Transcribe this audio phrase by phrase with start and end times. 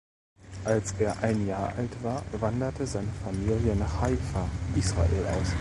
[0.65, 5.49] Als er ein Jahr alt war, wanderte seine Familie nach Haifa, Israel aus.